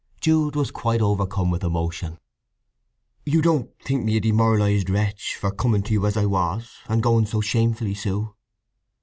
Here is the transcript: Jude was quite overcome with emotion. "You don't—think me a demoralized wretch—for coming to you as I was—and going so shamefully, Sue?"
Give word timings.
Jude 0.19 0.55
was 0.55 0.71
quite 0.71 0.99
overcome 0.99 1.51
with 1.51 1.63
emotion. 1.63 2.17
"You 3.23 3.39
don't—think 3.43 4.03
me 4.03 4.17
a 4.17 4.19
demoralized 4.19 4.89
wretch—for 4.89 5.51
coming 5.51 5.83
to 5.83 5.93
you 5.93 6.07
as 6.07 6.17
I 6.17 6.25
was—and 6.25 7.03
going 7.03 7.27
so 7.27 7.39
shamefully, 7.39 7.93
Sue?" 7.93 8.33